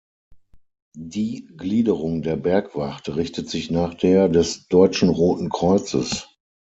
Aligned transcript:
Die 0.97 1.45
Gliederung 1.57 2.23
der 2.23 2.35
Bergwacht 2.35 3.07
richtet 3.09 3.51
sich 3.51 3.69
nach 3.69 3.93
der 3.93 4.29
des 4.29 4.65
Deutschen 4.67 5.09
Roten 5.09 5.49
Kreuzes. 5.49 6.27